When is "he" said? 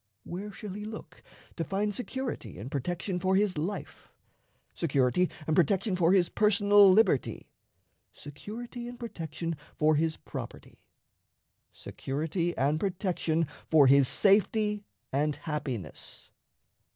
0.73-0.83